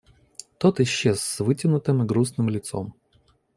Тот 0.57 0.79
исчез 0.79 1.21
с 1.21 1.41
вытянутым 1.43 2.01
и 2.01 2.05
грустным 2.07 2.49
лицом. 2.49 2.95